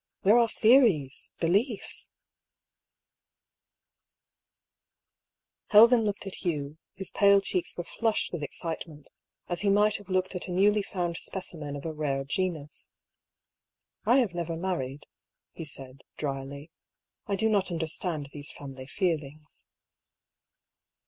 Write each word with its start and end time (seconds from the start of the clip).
Where 0.21 0.39
are 0.39 0.47
theories, 0.49 1.31
beliefs?" 1.39 2.09
Helven 5.73 6.03
looked 6.05 6.25
at 6.25 6.37
Hugh, 6.43 6.79
whose 6.97 7.11
pale 7.11 7.39
cheeks 7.39 7.77
were 7.77 7.83
flushed 7.83 8.33
with 8.33 8.41
excitement, 8.41 9.11
as 9.47 9.61
he 9.61 9.69
might 9.69 9.97
have 9.97 10.09
looked 10.09 10.33
at 10.33 10.47
a 10.47 10.51
newly 10.51 10.81
found 10.81 11.17
specimen 11.17 11.75
of 11.75 11.85
a 11.85 11.93
rare 11.93 12.23
genus." 12.23 12.89
I 14.07 14.17
have 14.17 14.33
never 14.33 14.55
married," 14.57 15.05
he 15.51 15.65
said, 15.65 16.01
dryly." 16.17 16.71
I 17.27 17.35
do 17.35 17.47
not 17.47 17.69
understand 17.69 18.29
these 18.33 18.51
family 18.51 18.87
feelings." 18.87 19.65